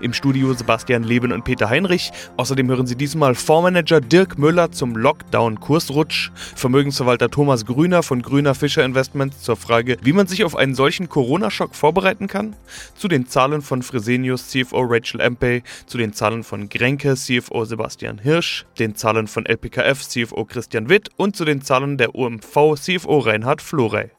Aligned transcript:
Im 0.00 0.12
Studio 0.12 0.52
Sebastian 0.52 1.02
Leben 1.02 1.32
und 1.32 1.44
Peter 1.44 1.68
Heinrich. 1.68 2.10
Außerdem 2.36 2.68
hören 2.68 2.86
Sie 2.86 2.96
diesmal 2.96 3.34
Fondsmanager 3.34 4.00
Dirk 4.00 4.38
Müller 4.38 4.72
zum 4.72 4.96
Lockdown-Kursrutsch, 4.96 6.30
Vermögensverwalter 6.54 7.30
Thomas 7.30 7.66
Grüner 7.66 8.02
von 8.02 8.22
Grüner 8.22 8.54
Fischer 8.54 8.84
Investments 8.84 9.42
zur 9.42 9.56
Frage, 9.56 9.96
wie 10.02 10.12
man 10.12 10.26
sich 10.26 10.44
auf 10.44 10.56
einen 10.56 10.74
solchen 10.74 11.08
Corona-Schock 11.08 11.74
vorbereiten 11.74 12.26
kann, 12.26 12.56
zu 12.96 13.08
den 13.08 13.26
Zahlen 13.26 13.62
von 13.62 13.82
Fresenius 13.82 14.48
CFO 14.48 14.82
Rachel 14.82 15.20
Empey, 15.20 15.62
zu 15.86 15.98
den 15.98 16.12
Zahlen 16.12 16.44
von 16.44 16.68
Grenke 16.68 17.14
CFO 17.14 17.64
Sebastian 17.64 18.18
Hirsch, 18.18 18.66
den 18.78 18.94
Zahlen 18.94 19.26
von 19.26 19.46
LPKF 19.46 20.00
CFO 20.06 20.44
Christian 20.44 20.88
Witt 20.88 21.08
und 21.16 21.36
zu 21.36 21.44
den 21.44 21.62
Zahlen 21.62 21.98
der 21.98 22.14
OMV 22.14 22.74
CFO 22.76 23.18
Reinhard 23.18 23.62
Florey. 23.62 24.10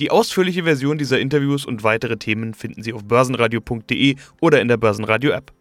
Die 0.00 0.10
ausführliche 0.10 0.64
Version 0.64 0.98
dieser 0.98 1.20
Interviews 1.20 1.64
und 1.64 1.82
weitere 1.82 2.16
Themen 2.16 2.54
finden 2.54 2.82
Sie 2.82 2.92
auf 2.92 3.04
börsenradio.de 3.04 4.16
oder 4.40 4.60
in 4.60 4.68
der 4.68 4.76
Börsenradio-App. 4.76 5.52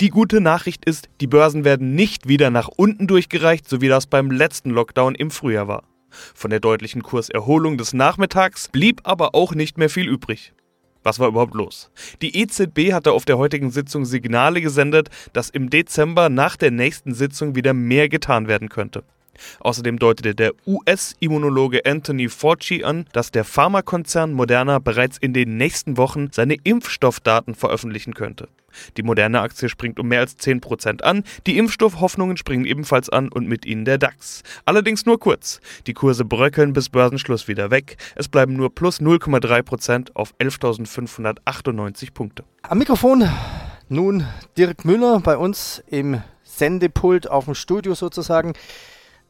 Die 0.00 0.10
gute 0.10 0.42
Nachricht 0.42 0.84
ist, 0.84 1.08
die 1.22 1.26
Börsen 1.26 1.64
werden 1.64 1.94
nicht 1.94 2.28
wieder 2.28 2.50
nach 2.50 2.68
unten 2.68 3.06
durchgereicht, 3.06 3.66
so 3.66 3.80
wie 3.80 3.88
das 3.88 4.06
beim 4.06 4.30
letzten 4.30 4.70
Lockdown 4.70 5.14
im 5.14 5.30
Frühjahr 5.30 5.68
war. 5.68 5.84
Von 6.10 6.50
der 6.50 6.60
deutlichen 6.60 7.02
Kurserholung 7.02 7.78
des 7.78 7.94
Nachmittags 7.94 8.68
blieb 8.68 9.00
aber 9.04 9.34
auch 9.34 9.54
nicht 9.54 9.78
mehr 9.78 9.88
viel 9.88 10.06
übrig. 10.06 10.52
Was 11.02 11.18
war 11.18 11.28
überhaupt 11.28 11.54
los? 11.54 11.90
Die 12.20 12.36
EZB 12.36 12.92
hatte 12.92 13.12
auf 13.12 13.24
der 13.24 13.38
heutigen 13.38 13.70
Sitzung 13.70 14.04
Signale 14.04 14.60
gesendet, 14.60 15.08
dass 15.32 15.50
im 15.50 15.70
Dezember 15.70 16.28
nach 16.28 16.56
der 16.56 16.72
nächsten 16.72 17.14
Sitzung 17.14 17.54
wieder 17.54 17.72
mehr 17.72 18.08
getan 18.08 18.48
werden 18.48 18.68
könnte. 18.68 19.04
Außerdem 19.60 19.98
deutete 19.98 20.34
der 20.34 20.52
US-Immunologe 20.66 21.84
Anthony 21.84 22.28
Fauci 22.28 22.84
an, 22.84 23.06
dass 23.12 23.30
der 23.30 23.44
Pharmakonzern 23.44 24.32
Moderna 24.32 24.78
bereits 24.78 25.18
in 25.18 25.32
den 25.32 25.56
nächsten 25.56 25.96
Wochen 25.96 26.28
seine 26.32 26.56
Impfstoffdaten 26.62 27.54
veröffentlichen 27.54 28.14
könnte. 28.14 28.48
Die 28.96 29.02
Moderna-Aktie 29.02 29.68
springt 29.68 29.98
um 29.98 30.08
mehr 30.08 30.20
als 30.20 30.38
10% 30.38 31.02
an, 31.02 31.24
die 31.46 31.58
Impfstoffhoffnungen 31.58 32.36
springen 32.36 32.64
ebenfalls 32.64 33.08
an 33.08 33.28
und 33.28 33.48
mit 33.48 33.64
ihnen 33.64 33.84
der 33.84 33.98
DAX. 33.98 34.42
Allerdings 34.64 35.06
nur 35.06 35.18
kurz. 35.18 35.60
Die 35.86 35.94
Kurse 35.94 36.24
bröckeln 36.24 36.72
bis 36.72 36.88
Börsenschluss 36.88 37.48
wieder 37.48 37.70
weg. 37.70 37.96
Es 38.14 38.28
bleiben 38.28 38.54
nur 38.54 38.74
plus 38.74 39.00
0,3% 39.00 40.10
auf 40.14 40.34
11.598 40.38 42.12
Punkte. 42.12 42.44
Am 42.62 42.78
Mikrofon 42.78 43.28
nun 43.88 44.26
Dirk 44.58 44.84
Müller 44.84 45.20
bei 45.20 45.36
uns 45.36 45.82
im 45.86 46.20
Sendepult 46.42 47.30
auf 47.30 47.44
dem 47.44 47.54
Studio 47.54 47.94
sozusagen. 47.94 48.54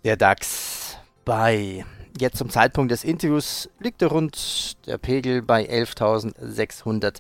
Der 0.06 0.16
DAX 0.16 0.98
bei 1.24 1.84
jetzt 2.16 2.36
zum 2.36 2.48
Zeitpunkt 2.48 2.92
des 2.92 3.02
Interviews 3.02 3.68
liegt 3.80 4.00
der 4.02 4.06
rund 4.06 4.76
der 4.86 4.98
Pegel 4.98 5.42
bei 5.42 5.68
11.600. 5.68 7.16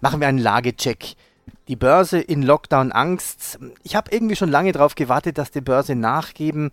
Machen 0.00 0.20
wir 0.20 0.26
einen 0.26 0.38
Lagecheck. 0.38 1.14
Die 1.68 1.76
Börse 1.76 2.18
in 2.18 2.42
Lockdown 2.42 2.90
Angst. 2.90 3.60
Ich 3.84 3.94
habe 3.94 4.10
irgendwie 4.10 4.34
schon 4.34 4.50
lange 4.50 4.72
darauf 4.72 4.96
gewartet, 4.96 5.38
dass 5.38 5.52
die 5.52 5.60
Börse 5.60 5.94
nachgeben 5.94 6.72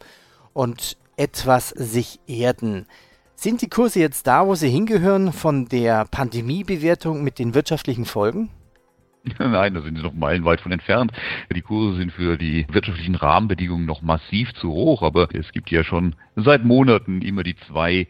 und 0.53 0.97
etwas 1.17 1.69
sich 1.69 2.19
erden. 2.25 2.87
Sind 3.35 3.61
die 3.61 3.69
Kurse 3.69 3.99
jetzt 3.99 4.25
da, 4.25 4.47
wo 4.47 4.55
sie 4.55 4.69
hingehören 4.69 5.31
von 5.33 5.67
der 5.67 6.05
Pandemiebewertung 6.05 7.23
mit 7.23 7.37
den 7.37 7.53
wirtschaftlichen 7.53 8.05
Folgen? 8.05 8.49
Nein, 9.39 9.73
da 9.73 9.81
sind 9.81 9.97
sie 9.97 10.03
noch 10.03 10.13
meilenweit 10.13 10.59
von 10.59 10.71
entfernt. 10.71 11.11
Die 11.53 11.61
Kurse 11.61 11.97
sind 11.97 12.11
für 12.11 12.37
die 12.37 12.65
wirtschaftlichen 12.69 13.15
Rahmenbedingungen 13.15 13.85
noch 13.85 14.01
massiv 14.01 14.53
zu 14.55 14.71
hoch, 14.71 15.01
aber 15.01 15.29
es 15.33 15.51
gibt 15.53 15.71
ja 15.71 15.83
schon 15.83 16.15
seit 16.35 16.65
Monaten 16.65 17.21
immer 17.21 17.43
die 17.43 17.55
zwei 17.55 18.07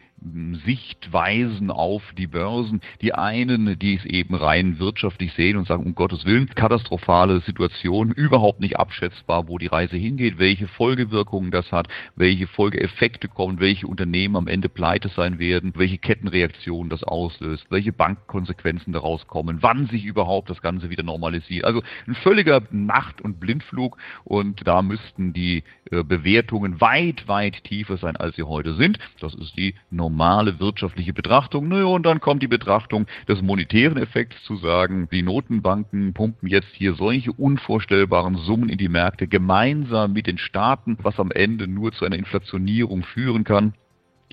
Sichtweisen 0.65 1.69
auf 1.69 2.01
die 2.17 2.27
Börsen. 2.27 2.81
Die 3.01 3.13
einen, 3.13 3.77
die 3.77 3.95
es 3.95 4.05
eben 4.05 4.35
rein 4.35 4.79
wirtschaftlich 4.79 5.33
sehen 5.33 5.57
und 5.57 5.67
sagen, 5.67 5.85
um 5.85 5.95
Gottes 5.95 6.25
Willen, 6.25 6.47
katastrophale 6.47 7.41
Situation, 7.41 8.11
überhaupt 8.11 8.59
nicht 8.59 8.77
abschätzbar, 8.77 9.47
wo 9.47 9.57
die 9.57 9.67
Reise 9.67 9.97
hingeht, 9.97 10.39
welche 10.39 10.67
Folgewirkungen 10.67 11.51
das 11.51 11.71
hat, 11.71 11.87
welche 12.15 12.47
Folgeeffekte 12.47 13.27
kommen, 13.27 13.59
welche 13.59 13.87
Unternehmen 13.87 14.35
am 14.35 14.47
Ende 14.47 14.69
pleite 14.69 15.09
sein 15.09 15.39
werden, 15.39 15.73
welche 15.75 15.97
Kettenreaktionen 15.97 16.89
das 16.89 17.03
auslöst, 17.03 17.65
welche 17.69 17.91
Bankkonsequenzen 17.91 18.93
daraus 18.93 19.27
kommen, 19.27 19.57
wann 19.61 19.87
sich 19.87 20.05
überhaupt 20.05 20.49
das 20.49 20.61
Ganze 20.61 20.89
wieder 20.89 21.03
normalisiert. 21.03 21.65
Also 21.65 21.81
ein 22.07 22.15
völliger 22.15 22.61
Nacht- 22.71 23.21
und 23.21 23.39
Blindflug 23.39 23.97
und 24.23 24.65
da 24.65 24.81
müssten 24.81 25.33
die 25.33 25.63
äh, 25.91 26.03
Bewertungen 26.03 26.79
weit, 26.79 27.27
weit 27.27 27.63
tiefer 27.65 27.97
sein, 27.97 28.15
als 28.15 28.35
sie 28.35 28.43
heute 28.43 28.75
sind. 28.75 28.99
Das 29.19 29.33
ist 29.35 29.57
die 29.57 29.75
normale 29.89 30.12
wirtschaftliche 30.17 31.13
Betrachtung. 31.13 31.67
Naja, 31.67 31.85
und 31.85 32.05
dann 32.05 32.19
kommt 32.19 32.43
die 32.43 32.47
Betrachtung 32.47 33.07
des 33.27 33.41
monetären 33.41 33.97
Effekts 33.97 34.43
zu 34.43 34.55
sagen, 34.57 35.07
die 35.11 35.23
Notenbanken 35.23 36.13
pumpen 36.13 36.49
jetzt 36.49 36.73
hier 36.73 36.93
solche 36.93 37.31
unvorstellbaren 37.31 38.35
Summen 38.37 38.69
in 38.69 38.77
die 38.77 38.89
Märkte 38.89 39.27
gemeinsam 39.27 40.13
mit 40.13 40.27
den 40.27 40.37
Staaten, 40.37 40.97
was 41.01 41.19
am 41.19 41.31
Ende 41.31 41.67
nur 41.67 41.91
zu 41.91 42.05
einer 42.05 42.17
Inflationierung 42.17 43.03
führen 43.03 43.43
kann 43.43 43.73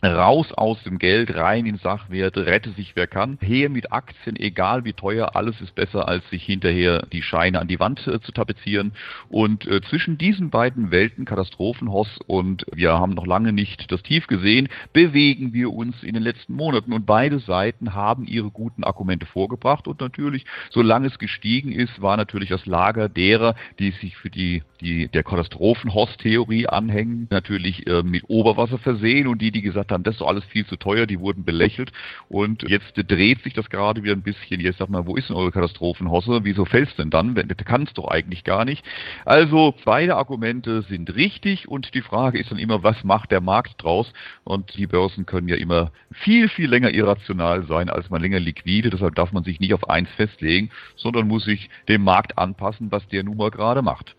raus 0.03 0.53
aus 0.53 0.83
dem 0.83 0.99
Geld, 0.99 1.35
rein 1.35 1.67
in 1.67 1.77
Sachwerte, 1.77 2.47
rette 2.47 2.71
sich 2.71 2.97
wer 2.97 3.07
kann. 3.07 3.39
Her 3.41 3.69
mit 3.69 3.93
Aktien, 3.93 4.37
egal 4.37 4.85
wie 4.85 4.93
teuer, 4.93 5.37
alles 5.37 5.61
ist 5.61 5.75
besser, 5.75 6.09
als 6.09 6.29
sich 6.31 6.45
hinterher 6.45 7.07
die 7.13 7.23
Scheine 7.23 7.61
an 7.61 7.69
die 7.69 7.81
Wand 7.81 8.07
äh, 8.07 8.21
zu 8.21 8.33
tapezieren. 8.33 8.93
Und 9.29 9.67
äh, 9.67 9.81
zwischen 9.83 10.19
diesen 10.19 10.51
beiden 10.51 10.91
Welten, 10.91 11.25
Katastrophenhoss 11.25 12.19
und 12.27 12.65
wir 12.73 12.93
haben 12.93 13.13
noch 13.13 13.27
lange 13.27 13.53
nicht 13.53 13.91
das 13.93 14.03
Tief 14.03 14.27
gesehen, 14.27 14.69
bewegen 14.93 15.53
wir 15.53 15.73
uns 15.73 16.03
in 16.03 16.15
den 16.15 16.23
letzten 16.23 16.55
Monaten. 16.55 16.93
Und 16.93 17.07
beide 17.07 17.39
Seiten 17.39 17.95
haben 17.95 18.27
ihre 18.27 18.51
guten 18.51 18.85
Argumente 18.85 19.27
vorgebracht. 19.27 19.87
Und 19.87 20.01
natürlich, 20.01 20.47
solange 20.71 21.09
es 21.09 21.19
gestiegen 21.19 21.73
ist, 21.73 22.01
war 22.01 22.17
natürlich 22.17 22.49
das 22.49 22.67
Lager 22.67 23.09
derer, 23.09 23.55
die 23.79 23.91
sich 23.93 24.17
für 24.17 24.31
die, 24.31 24.63
die 24.81 25.09
der 25.09 25.23
Katastrophenhoss-Theorie 25.25 26.69
anhängen, 26.69 27.27
natürlich 27.31 27.87
äh, 27.87 28.03
mit 28.03 28.25
Oberwasser 28.29 28.79
versehen 28.79 29.27
und 29.27 29.43
die, 29.43 29.51
die 29.51 29.63
gesagt 29.63 29.90
gesagt 29.91 29.93
haben, 29.93 30.03
das 30.05 30.17
ist 30.17 30.23
alles 30.23 30.45
viel 30.45 30.67
zu 30.67 30.77
teuer, 30.77 31.07
die 31.07 31.21
wurden 31.21 31.45
belächelt 31.45 31.93
und 32.29 32.63
jetzt 32.69 32.93
dreht 32.97 33.43
sich 33.43 33.55
das 33.55 33.69
gerade 33.71 34.03
wieder 34.03 34.15
ein 34.15 34.23
bisschen. 34.23 34.61
Jetzt 34.61 34.79
sagt 34.79 34.91
man, 34.91 35.07
wo 35.07 35.17
ist 35.17 35.29
denn 35.29 35.37
eure 35.37 35.51
Katastrophenhosse? 35.51 36.41
Wieso 36.45 36.65
fällst 36.65 36.99
denn 36.99 37.11
dann? 37.11 37.35
Kann 37.65 37.83
es 37.83 37.93
doch 37.95 38.09
eigentlich 38.09 38.45
gar 38.45 38.65
nicht. 38.65 38.85
Also 39.25 39.75
beide 39.85 40.17
Argumente 40.17 40.83
sind 40.83 41.15
richtig 41.15 41.69
und 41.69 41.95
die 41.95 42.03
Frage 42.03 42.39
ist 42.39 42.51
dann 42.51 42.59
immer, 42.59 42.83
was 42.83 43.05
macht 43.05 43.31
der 43.31 43.41
Markt 43.41 43.83
draus? 43.83 44.13
Und 44.45 44.77
die 44.77 44.87
Börsen 44.87 45.27
können 45.27 45.49
ja 45.49 45.57
immer 45.57 45.93
viel, 46.11 46.49
viel 46.49 46.69
länger 46.69 46.91
irrational 46.91 47.65
sein 47.65 47.91
als 47.91 48.11
man 48.11 48.23
länger 48.23 48.41
liquide. 48.41 48.91
Deshalb 48.91 49.15
darf 49.15 49.33
man 49.33 49.45
sich 49.45 49.61
nicht 49.61 49.75
auf 49.75 49.89
eins 49.89 50.09
festlegen, 50.17 50.71
sondern 50.97 51.29
muss 51.29 51.45
sich 51.45 51.71
dem 51.89 52.03
Markt 52.03 52.39
anpassen, 52.39 52.91
was 52.93 53.07
der 53.09 53.25
nun 53.25 53.37
mal 53.37 53.51
gerade 53.51 53.83
macht. 53.83 54.17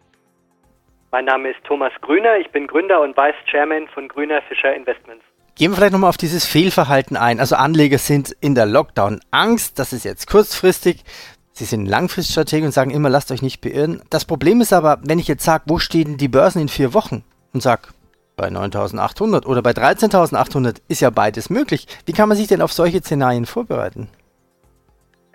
Mein 1.12 1.26
Name 1.26 1.50
ist 1.50 1.62
Thomas 1.66 1.92
Grüner, 2.00 2.38
ich 2.38 2.50
bin 2.52 2.68
Gründer 2.68 3.02
und 3.02 3.18
Vice 3.18 3.36
Chairman 3.46 3.90
von 3.90 4.08
Grüner 4.08 4.42
Fischer 4.44 4.74
Investments. 4.74 5.26
Gehen 5.56 5.72
wir 5.72 5.78
vielleicht 5.78 5.94
nochmal 5.94 6.10
auf 6.10 6.18
dieses 6.18 6.46
Fehlverhalten 6.46 7.18
ein. 7.18 7.40
Also 7.40 7.56
Anleger 7.56 7.98
sind 7.98 8.36
in 8.42 8.56
der 8.56 8.66
Lockdown-Angst, 8.66 9.78
das 9.78 9.94
ist 9.94 10.06
jetzt 10.06 10.28
kurzfristig. 10.28 11.04
Sie 11.52 11.66
sind 11.66 11.86
Langfriststrategen 11.86 12.68
und 12.68 12.72
sagen 12.72 12.92
immer, 12.92 13.10
lasst 13.10 13.32
euch 13.32 13.42
nicht 13.42 13.62
beirren. 13.62 14.02
Das 14.10 14.26
Problem 14.26 14.62
ist 14.62 14.74
aber, 14.74 15.00
wenn 15.04 15.20
ich 15.20 15.28
jetzt 15.28 15.44
sage, 15.44 15.66
wo 15.68 15.78
stehen 15.78 16.18
die 16.18 16.30
Börsen 16.30 16.62
in 16.62 16.70
vier 16.70 16.94
Wochen 16.94 17.24
und 17.54 17.62
sage, 17.62 17.90
bei 18.38 18.48
9.800 18.48 19.46
oder 19.46 19.62
bei 19.62 19.72
13.800 19.72 20.78
ist 20.88 21.02
ja 21.02 21.10
beides 21.10 21.50
möglich. 21.50 21.86
Wie 22.06 22.14
kann 22.14 22.30
man 22.30 22.38
sich 22.38 22.48
denn 22.48 22.62
auf 22.62 22.72
solche 22.72 23.02
Szenarien 23.02 23.46
vorbereiten? 23.46 24.10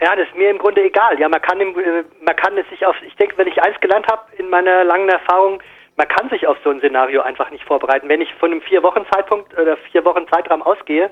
Ja, 0.01 0.17
das 0.17 0.27
ist 0.29 0.37
mir 0.37 0.51
im 0.51 0.59
Grunde 0.59 0.83
egal. 0.83 1.19
Ja, 1.21 1.29
man 1.29 1.41
kann, 1.41 1.61
äh, 1.61 2.05
man 2.25 2.37
kann 2.37 2.57
es 2.59 2.69
sich 2.69 2.85
auf, 2.85 2.97
ich 3.07 3.15
denke, 3.17 3.39
wenn 3.39 3.49
ich 3.49 3.63
eins 3.63 3.79
gelernt 3.81 4.07
habe 4.09 4.23
in 4.37 4.51
meiner 4.51 4.85
langen 4.85 5.09
Erfahrung, 5.09 5.63
man 5.97 6.09
kann 6.09 6.29
sich 6.29 6.47
auf 6.47 6.59
so 6.63 6.71
ein 6.71 6.79
Szenario 6.79 7.23
einfach 7.23 7.51
nicht 7.51 7.65
vorbereiten. 7.65 8.09
Wenn 8.09 8.21
ich 8.21 8.33
von 8.35 8.53
einem 8.53 8.61
vier 8.61 8.83
Wochen 8.83 9.07
Zeitpunkt 9.11 9.59
oder 9.59 9.77
vier 9.91 10.05
Wochen 10.05 10.29
Zeitraum 10.29 10.63
ausgehe, 10.63 11.11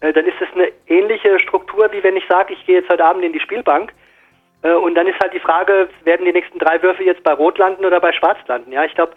äh, 0.00 0.12
dann 0.12 0.26
ist 0.26 0.40
es 0.40 0.48
eine 0.54 0.72
ähnliche 0.86 1.38
Struktur, 1.40 1.92
wie 1.92 2.02
wenn 2.02 2.16
ich 2.16 2.26
sage, 2.28 2.54
ich 2.54 2.64
gehe 2.66 2.80
jetzt 2.80 2.90
heute 2.90 3.04
Abend 3.04 3.24
in 3.24 3.32
die 3.32 3.40
Spielbank. 3.40 3.92
Äh, 4.62 4.72
und 4.72 4.94
dann 4.94 5.06
ist 5.06 5.20
halt 5.20 5.34
die 5.34 5.40
Frage, 5.40 5.88
werden 6.04 6.24
die 6.24 6.32
nächsten 6.32 6.58
drei 6.58 6.82
Würfe 6.82 7.04
jetzt 7.04 7.22
bei 7.22 7.34
Rot 7.34 7.58
landen 7.58 7.84
oder 7.84 8.00
bei 8.00 8.12
Schwarz 8.12 8.38
landen? 8.46 8.72
Ja, 8.72 8.84
ich 8.84 8.94
glaube, 8.94 9.12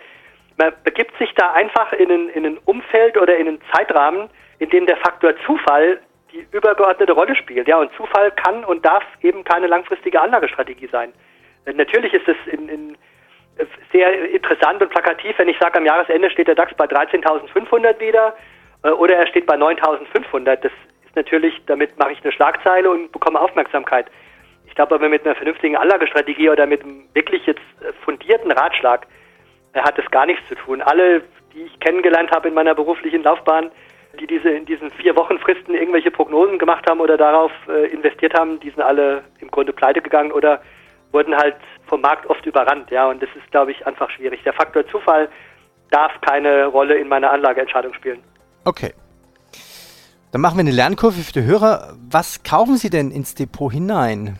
man 0.58 0.74
begibt 0.84 1.18
sich 1.18 1.34
da 1.36 1.54
einfach 1.54 1.94
in 1.94 2.12
ein, 2.12 2.30
in 2.30 2.46
ein 2.46 2.58
Umfeld 2.66 3.18
oder 3.18 3.38
in 3.38 3.48
einen 3.48 3.62
Zeitrahmen, 3.74 4.30
in 4.60 4.70
dem 4.70 4.86
der 4.88 4.98
Faktor 4.98 5.34
Zufall 5.46 6.00
die 6.34 6.46
übergeordnete 6.52 7.14
Rolle 7.14 7.36
spielt. 7.36 7.68
Ja, 7.68 7.78
und 7.78 7.94
Zufall 7.94 8.32
kann 8.32 8.66
und 8.66 8.86
darf 8.86 9.04
eben 9.22 9.46
keine 9.46 9.68
langfristige 9.68 10.20
Anlagestrategie 10.20 10.90
sein. 10.92 11.14
Äh, 11.66 11.74
natürlich 11.74 12.14
ist 12.14 12.28
es 12.28 12.38
in, 12.52 12.68
in 12.68 12.98
sehr 13.92 14.30
interessant 14.30 14.82
und 14.82 14.90
plakativ, 14.90 15.38
wenn 15.38 15.50
ich 15.50 15.58
sage, 15.60 15.78
am 15.78 15.86
Jahresende 15.86 16.30
steht 16.30 16.48
der 16.48 16.56
DAX 16.56 16.74
bei 16.76 16.86
13.500 16.86 18.00
wieder 18.00 18.36
äh, 18.84 18.90
oder 18.90 19.16
er 19.16 19.28
steht 19.28 19.46
bei 19.46 19.56
9.500. 19.56 20.58
Das 20.58 20.72
ist 21.06 21.16
natürlich, 21.16 21.60
damit 21.66 21.98
mache 21.98 22.12
ich 22.12 22.24
eine 22.24 22.32
Schlagzeile 22.32 22.90
und 22.90 23.12
bekomme 23.12 23.40
Aufmerksamkeit. 23.40 24.08
Ich 24.66 24.76
glaube 24.76 24.96
aber 24.96 25.10
mit 25.10 25.26
einer 25.26 25.36
vernünftigen 25.36 25.76
Anlagestrategie 25.76 26.50
oder 26.50 26.66
mit 26.68 26.84
einem 26.84 27.06
wirklich 27.14 27.46
jetzt 27.46 27.62
fundierten 28.04 28.52
Ratschlag 28.52 29.08
äh, 29.74 29.82
hat 29.82 29.98
es 29.98 30.10
gar 30.12 30.26
nichts 30.26 30.48
zu 30.48 30.56
tun. 30.56 30.82
Alle, 30.82 31.24
die 31.54 31.64
ich 31.64 31.80
kennengelernt 31.80 32.32
habe 32.32 32.48
in 32.48 32.54
meiner 32.54 32.76
beruflichen 32.76 33.24
Laufbahn, 33.24 33.72
die 34.20 34.28
diese 34.28 34.50
in 34.50 34.66
diesen 34.66 34.92
vier 34.92 35.16
Wochen 35.16 35.38
Fristen 35.40 35.74
irgendwelche 35.74 36.12
Prognosen 36.12 36.58
gemacht 36.58 36.90
haben 36.90 37.00
oder 37.00 37.18
darauf 37.18 37.52
äh, 37.68 37.88
investiert 37.88 38.34
haben, 38.34 38.60
die 38.60 38.70
sind 38.70 38.82
alle 38.82 39.24
im 39.40 39.50
Grunde 39.52 39.74
pleite 39.74 40.02
gegangen 40.02 40.32
oder 40.32 40.62
wurden 41.12 41.36
halt 41.36 41.56
vom 41.88 42.02
Markt 42.02 42.30
oft 42.30 42.46
überrannt. 42.46 42.92
Ja, 42.92 43.08
und 43.10 43.22
das 43.22 43.30
ist, 43.36 43.50
glaube 43.52 43.72
ich, 43.72 43.86
einfach 43.86 44.10
schwierig. 44.12 44.42
Der 44.44 44.54
Faktor 44.54 44.88
Zufall 44.88 45.30
darf 45.92 46.12
keine 46.22 46.66
Rolle 46.66 46.96
in 46.96 47.08
meiner 47.08 47.32
Anlageentscheidung 47.32 47.94
spielen. 47.94 48.22
Okay. 48.66 48.94
Dann 50.32 50.42
machen 50.42 50.58
wir 50.58 50.62
eine 50.62 50.72
Lernkurve 50.72 51.22
für 51.22 51.34
die 51.34 51.44
Hörer. 51.44 51.96
Was 52.10 52.44
kaufen 52.44 52.76
Sie 52.76 52.90
denn 52.90 53.12
ins 53.12 53.34
Depot 53.36 53.72
hinein? 53.72 54.38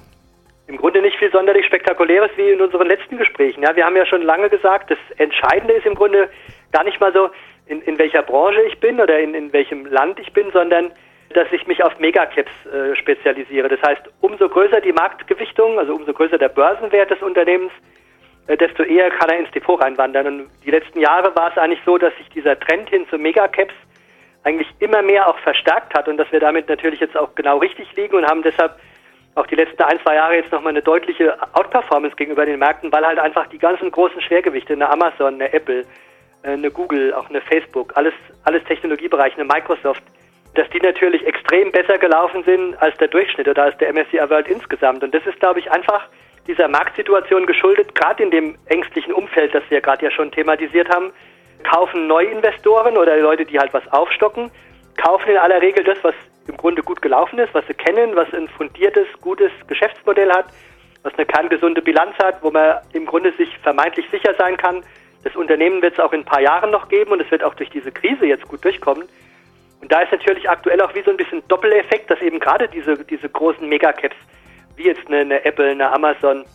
Im 0.68 0.76
Grunde 0.76 1.02
nicht 1.02 1.18
viel 1.18 1.32
sonderlich 1.32 1.66
Spektakuläres 1.66 2.30
wie 2.36 2.52
in 2.52 2.62
unseren 2.62 2.88
letzten 2.88 3.18
Gesprächen. 3.18 3.64
Ja, 3.64 3.74
wir 3.74 3.86
haben 3.86 3.96
ja 3.96 4.06
schon 4.06 4.22
lange 4.22 4.50
gesagt, 4.50 4.92
das 4.92 4.98
Entscheidende 5.18 5.74
ist 5.74 5.86
im 5.86 5.96
Grunde 5.96 6.30
gar 6.74 6.84
nicht 6.84 7.00
mal 7.00 7.14
so, 7.14 7.30
in, 7.68 7.82
in 7.82 7.98
welcher 7.98 8.22
Branche 8.22 8.62
ich 8.64 8.80
bin 8.80 9.00
oder 9.00 9.18
in, 9.20 9.34
in 9.34 9.54
welchem 9.54 9.86
Land 9.86 10.20
ich 10.20 10.34
bin, 10.34 10.52
sondern 10.52 10.92
dass 11.34 11.48
ich 11.52 11.68
mich 11.68 11.84
auf 11.84 11.98
Megacaps 12.00 12.52
äh, 12.66 12.96
spezialisiere. 12.96 13.68
Das 13.68 13.82
heißt, 13.82 14.02
umso 14.22 14.48
größer 14.48 14.82
die 14.82 14.94
Marktgewichtung, 14.94 15.78
also 15.78 15.94
umso 15.94 16.14
größer 16.14 16.38
der 16.38 16.50
Börsenwert 16.50 17.12
des 17.12 17.22
Unternehmens, 17.22 17.72
äh, 18.48 18.56
desto 18.58 18.84
eher 18.84 19.10
kann 19.12 19.30
er 19.30 19.40
ins 19.40 19.52
Depot 19.52 19.82
reinwandern. 19.82 20.28
Und 20.28 20.50
die 20.66 20.72
letzten 20.72 21.00
Jahre 21.00 21.36
war 21.36 21.52
es 21.52 21.58
eigentlich 21.58 21.82
so, 21.86 21.98
dass 21.98 22.16
sich 22.18 22.30
dieser 22.30 22.60
Trend 22.60 22.90
hin 22.90 23.06
zu 23.10 23.18
Megacaps 23.18 23.74
eigentlich 24.44 24.68
immer 24.80 25.02
mehr 25.02 25.28
auch 25.28 25.38
verstärkt 25.40 25.94
hat 25.94 26.08
und 26.08 26.18
dass 26.18 26.32
wir 26.32 26.40
damit 26.40 26.70
natürlich 26.70 27.02
jetzt 27.02 27.18
auch 27.18 27.36
genau 27.36 27.58
richtig 27.58 27.94
liegen 27.96 28.16
und 28.16 28.26
haben 28.26 28.44
deshalb 28.44 28.80
auch 29.36 29.46
die 29.46 29.56
letzten 29.56 29.84
ein, 29.84 30.00
zwei 30.02 30.16
Jahre 30.16 30.36
jetzt 30.36 30.52
nochmal 30.52 30.72
eine 30.72 30.82
deutliche 30.82 31.38
Outperformance 31.54 32.16
gegenüber 32.16 32.46
den 32.46 32.58
Märkten, 32.58 32.92
weil 32.92 33.06
halt 33.06 33.20
einfach 33.20 33.48
die 33.48 33.60
ganzen 33.60 33.92
großen 33.92 34.22
Schwergewichte, 34.22 34.74
eine 34.74 34.90
Amazon, 34.90 35.36
eine 35.36 35.52
Apple, 35.54 35.82
äh, 36.44 36.52
eine 36.52 36.72
Google, 36.72 37.14
auch 37.14 37.30
eine 37.30 37.42
Facebook, 37.42 37.96
alles, 37.96 38.14
alles 38.46 38.64
Technologiebereich, 38.64 39.36
eine 39.36 39.46
Microsoft, 39.46 40.02
dass 40.58 40.70
die 40.72 40.80
natürlich 40.80 41.26
extrem 41.26 41.72
besser 41.72 41.98
gelaufen 41.98 42.44
sind 42.44 42.76
als 42.82 42.98
der 42.98 43.08
Durchschnitt 43.08 43.48
oder 43.48 43.64
als 43.64 43.78
der 43.78 43.94
MSCI 43.94 44.30
World 44.30 44.48
insgesamt. 44.48 45.04
Und 45.04 45.14
das 45.14 45.26
ist, 45.26 45.40
glaube 45.40 45.60
ich, 45.60 45.72
einfach 45.72 46.08
dieser 46.48 46.68
Marktsituation 46.68 47.46
geschuldet, 47.46 47.94
gerade 47.94 48.24
in 48.24 48.32
dem 48.32 48.58
ängstlichen 48.66 49.14
Umfeld, 49.14 49.54
das 49.54 49.64
wir 49.70 49.82
gerade 49.82 50.06
ja 50.06 50.12
schon 50.12 50.32
thematisiert 50.32 50.90
haben, 50.90 51.12
kaufen 51.64 52.08
Neuinvestoren 52.08 52.98
oder 52.98 53.18
Leute, 53.18 53.46
die 53.46 53.60
halt 53.60 53.74
was 53.74 53.88
aufstocken, 53.92 54.50
kaufen 54.96 55.32
in 55.32 55.38
aller 55.38 55.62
Regel 55.62 55.84
das, 55.84 55.98
was 56.04 56.16
im 56.48 56.58
Grunde 56.58 56.82
gut 56.82 57.02
gelaufen 57.02 57.38
ist, 57.40 57.54
was 57.54 57.66
sie 57.68 57.74
kennen, 57.74 58.16
was 58.16 58.34
ein 58.34 58.48
fundiertes, 58.48 59.08
gutes 59.22 59.52
Geschäftsmodell 59.68 60.32
hat, 60.32 60.46
was 61.04 61.14
eine 61.16 61.26
kerngesunde 61.26 61.82
Bilanz 61.82 62.18
hat, 62.18 62.42
wo 62.42 62.50
man 62.50 62.78
im 62.94 63.06
Grunde 63.06 63.32
sich 63.34 63.58
vermeintlich 63.60 64.08
sicher 64.10 64.34
sein 64.38 64.58
kann, 64.58 64.84
das 65.24 65.36
Unternehmen 65.36 65.82
wird 65.82 65.94
es 65.94 66.00
auch 66.00 66.14
in 66.14 66.22
ein 66.22 66.26
paar 66.26 66.42
Jahren 66.42 66.72
noch 66.72 66.88
geben 66.88 67.12
und 67.12 67.22
es 67.22 67.30
wird 67.30 67.44
auch 67.44 67.54
durch 67.56 67.70
diese 67.70 67.92
Krise 67.92 68.26
jetzt 68.26 68.48
gut 68.48 68.64
durchkommen. 68.64 69.08
Und 69.82 69.92
da 69.92 70.02
ist 70.02 70.12
natürlich 70.12 70.50
aktuell 70.50 70.82
auch 70.82 70.94
wie 70.96 71.04
so 71.04 71.12
ein 71.12 71.18
bisschen 71.18 71.44
Doppeleffekt, 71.48 72.10
dass 72.10 72.20
eben 72.22 72.40
gerade 72.40 72.68
diese, 72.68 73.04
diese 73.06 73.30
großen 73.30 73.68
Megacaps, 73.68 74.16
wie 74.76 74.86
jetzt 74.86 75.08
eine, 75.08 75.20
eine 75.20 75.46
Apple, 75.46 75.70
eine 75.70 75.92
Amazon, 75.92 76.46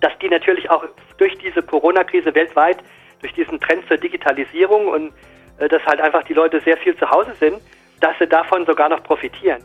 dass 0.00 0.12
die 0.20 0.28
natürlich 0.28 0.70
auch 0.70 0.84
durch 1.18 1.36
diese 1.38 1.62
Corona-Krise 1.62 2.34
weltweit, 2.34 2.78
durch 3.20 3.32
diesen 3.34 3.58
Trend 3.60 3.86
zur 3.88 3.96
Digitalisierung 3.96 4.88
und 4.88 5.12
äh, 5.58 5.68
dass 5.68 5.84
halt 5.84 6.00
einfach 6.00 6.22
die 6.24 6.34
Leute 6.34 6.60
sehr 6.60 6.76
viel 6.76 6.96
zu 6.96 7.08
Hause 7.10 7.34
sind, 7.40 7.60
dass 8.00 8.16
sie 8.18 8.26
davon 8.26 8.66
sogar 8.66 8.88
noch 8.88 9.02
profitieren. 9.02 9.62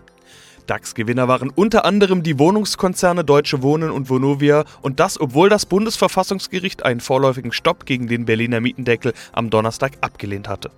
DAX-Gewinner 0.69 1.27
waren 1.27 1.49
unter 1.49 1.83
anderem 1.85 2.21
die 2.21 2.37
Wohnungskonzerne 2.37 3.23
Deutsche 3.23 3.63
Wohnen 3.63 3.89
und 3.89 4.09
Vonovia 4.09 4.65
und 4.81 4.99
das, 4.99 5.19
obwohl 5.19 5.49
das 5.49 5.65
Bundesverfassungsgericht 5.65 6.85
einen 6.85 6.99
vorläufigen 6.99 7.51
Stopp 7.51 7.85
gegen 7.85 8.07
den 8.07 8.25
Berliner 8.25 8.61
Mietendeckel 8.61 9.13
am 9.31 9.49
Donnerstag 9.49 9.93
abgelehnt 10.01 10.47
hatte. 10.47 10.69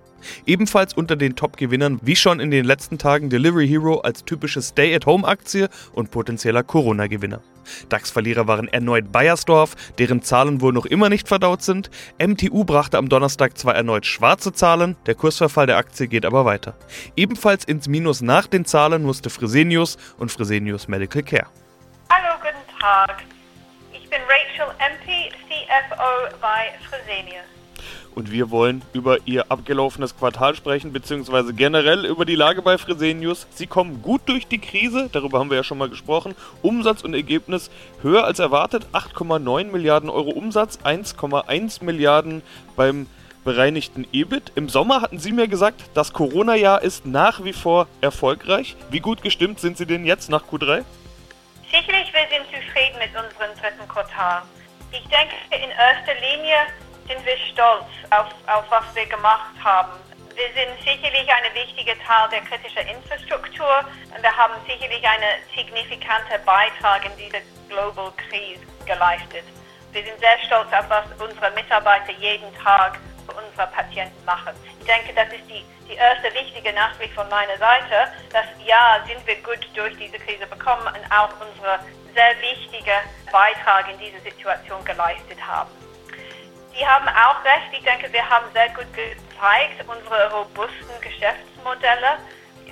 Ebenfalls 0.46 0.94
unter 0.94 1.16
den 1.16 1.36
Top-Gewinnern, 1.36 2.00
wie 2.02 2.16
schon 2.16 2.40
in 2.40 2.50
den 2.50 2.64
letzten 2.64 2.96
Tagen, 2.96 3.28
Delivery 3.28 3.68
Hero 3.68 4.00
als 4.00 4.24
typische 4.24 4.62
Stay-at-Home-Aktie 4.62 5.68
und 5.92 6.10
potenzieller 6.10 6.62
Corona-Gewinner. 6.62 7.40
DAX-Verlierer 7.88 8.46
waren 8.46 8.68
erneut 8.68 9.12
Bayersdorf, 9.12 9.74
deren 9.98 10.22
Zahlen 10.22 10.60
wohl 10.60 10.72
noch 10.72 10.86
immer 10.86 11.08
nicht 11.08 11.28
verdaut 11.28 11.62
sind. 11.62 11.90
MTU 12.18 12.64
brachte 12.64 12.98
am 12.98 13.08
Donnerstag 13.08 13.58
zwar 13.58 13.74
erneut 13.74 14.06
schwarze 14.06 14.52
Zahlen, 14.52 14.96
der 15.06 15.14
Kursverfall 15.14 15.66
der 15.66 15.76
Aktie 15.76 16.08
geht 16.08 16.24
aber 16.24 16.44
weiter. 16.44 16.74
Ebenfalls 17.16 17.64
ins 17.64 17.88
Minus 17.88 18.20
nach 18.20 18.46
den 18.46 18.64
Zahlen 18.64 19.02
musste 19.02 19.30
Fresenius 19.30 19.96
und 20.18 20.30
Fresenius 20.30 20.88
Medical 20.88 21.22
Care. 21.22 21.46
Hallo, 22.10 22.34
guten 22.40 22.80
Tag. 22.80 23.22
Ich 23.92 24.08
bin 24.08 24.20
Rachel 24.28 24.74
MP, 24.78 25.30
CFO 25.48 26.36
bei 26.40 26.72
Fresenius 26.88 27.61
und 28.14 28.30
wir 28.30 28.50
wollen 28.50 28.82
über 28.92 29.18
ihr 29.24 29.50
abgelaufenes 29.50 30.16
Quartal 30.16 30.54
sprechen, 30.54 30.92
beziehungsweise 30.92 31.54
generell 31.54 32.04
über 32.04 32.24
die 32.24 32.34
Lage 32.34 32.62
bei 32.62 32.78
Fresenius. 32.78 33.46
Sie 33.54 33.66
kommen 33.66 34.02
gut 34.02 34.22
durch 34.26 34.46
die 34.46 34.58
Krise, 34.58 35.08
darüber 35.12 35.38
haben 35.38 35.50
wir 35.50 35.56
ja 35.56 35.64
schon 35.64 35.78
mal 35.78 35.88
gesprochen. 35.88 36.34
Umsatz 36.62 37.02
und 37.02 37.14
Ergebnis 37.14 37.70
höher 38.02 38.24
als 38.24 38.38
erwartet, 38.38 38.86
8,9 38.92 39.70
Milliarden 39.70 40.10
Euro 40.10 40.30
Umsatz, 40.30 40.78
1,1 40.84 41.84
Milliarden 41.84 42.42
beim 42.76 43.06
bereinigten 43.44 44.06
EBIT. 44.12 44.52
Im 44.54 44.68
Sommer 44.68 45.02
hatten 45.02 45.18
Sie 45.18 45.32
mir 45.32 45.48
gesagt, 45.48 45.82
das 45.94 46.12
Corona-Jahr 46.12 46.82
ist 46.82 47.06
nach 47.06 47.44
wie 47.44 47.52
vor 47.52 47.88
erfolgreich. 48.00 48.76
Wie 48.90 49.00
gut 49.00 49.22
gestimmt 49.22 49.60
sind 49.60 49.76
Sie 49.76 49.86
denn 49.86 50.04
jetzt 50.04 50.30
nach 50.30 50.44
Q3? 50.44 50.84
Sicherlich, 51.70 52.12
wir 52.12 52.28
sind 52.28 52.46
zufrieden 52.46 52.98
mit 52.98 53.08
unserem 53.08 53.50
dritten 53.60 53.88
Quartal. 53.88 54.42
Ich 54.92 55.02
denke 55.08 55.34
in 55.50 55.70
erster 55.70 56.14
Linie 56.20 56.54
sind 57.08 57.24
wir 57.24 57.36
stolz 57.52 57.86
auf, 58.10 58.28
auf 58.46 58.64
was 58.70 58.94
wir 58.94 59.06
gemacht 59.06 59.54
haben. 59.62 59.92
Wir 60.34 60.48
sind 60.54 60.72
sicherlich 60.82 61.28
ein 61.28 61.54
wichtiger 61.54 61.94
Teil 61.98 62.28
der 62.30 62.40
kritischen 62.40 62.86
Infrastruktur 62.88 63.84
und 64.14 64.22
wir 64.22 64.36
haben 64.36 64.54
sicherlich 64.66 65.06
einen 65.06 65.42
signifikanten 65.54 66.42
Beitrag 66.44 67.04
in 67.04 67.16
dieser 67.16 67.40
Global 67.68 68.12
Krise 68.16 68.64
geleistet. 68.86 69.44
Wir 69.92 70.02
sind 70.04 70.18
sehr 70.20 70.38
stolz 70.46 70.72
auf 70.72 70.88
was 70.88 71.04
unsere 71.20 71.50
Mitarbeiter 71.50 72.12
jeden 72.12 72.48
Tag 72.56 72.98
für 73.26 73.34
unsere 73.34 73.66
Patienten 73.68 74.24
machen. 74.24 74.54
Ich 74.80 74.86
denke, 74.86 75.12
das 75.12 75.28
ist 75.28 75.44
die, 75.50 75.64
die 75.86 75.94
erste 75.94 76.32
wichtige 76.32 76.72
Nachricht 76.72 77.12
von 77.12 77.28
meiner 77.28 77.58
Seite, 77.58 78.08
dass 78.32 78.46
ja, 78.64 79.04
sind 79.06 79.24
wir 79.26 79.36
gut 79.42 79.60
durch 79.74 79.96
diese 79.98 80.18
Krise 80.18 80.46
bekommen 80.46 80.86
und 80.86 81.12
auch 81.12 81.30
unsere 81.44 81.78
sehr 82.14 82.34
wichtige 82.40 82.92
Beitrag 83.30 83.90
in 83.92 83.98
dieser 83.98 84.20
Situation 84.20 84.82
geleistet 84.84 85.38
haben. 85.46 85.70
Sie 86.74 86.86
haben 86.86 87.08
auch 87.08 87.44
recht. 87.44 87.72
Ich 87.72 87.84
denke, 87.84 88.10
wir 88.12 88.28
haben 88.28 88.46
sehr 88.52 88.68
gut 88.70 88.86
gezeigt, 88.94 89.84
unsere 89.86 90.32
robusten 90.32 91.00
Geschäftsmodelle. 91.00 92.18